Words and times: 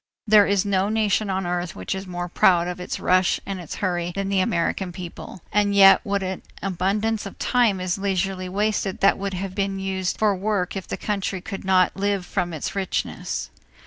There 0.25 0.47
is 0.47 0.65
no 0.65 0.89
nation 0.89 1.29
on 1.29 1.45
earth 1.45 1.75
which 1.75 1.93
is 1.93 2.07
more 2.07 2.27
proud 2.27 2.67
of 2.67 2.79
its 2.79 2.99
rush 2.99 3.39
and 3.45 3.59
its 3.61 3.75
hurry 3.85 4.13
than 4.15 4.29
the 4.29 4.39
American 4.39 4.91
people; 4.91 5.43
and 5.51 5.75
yet 5.75 6.01
what 6.03 6.23
an 6.23 6.41
abundance 6.63 7.27
of 7.27 7.37
time 7.37 7.79
is 7.79 7.99
leisurely 7.99 8.49
wasted 8.49 9.01
that 9.01 9.19
would 9.19 9.35
have 9.35 9.51
to 9.53 9.67
be 9.67 9.83
used 9.83 10.17
for 10.17 10.35
work 10.35 10.75
if 10.75 10.87
the 10.87 10.97
country 10.97 11.39
could 11.39 11.63
not 11.63 11.95
live 11.95 12.25
from 12.25 12.51
its 12.51 12.75
richness. 12.75 13.51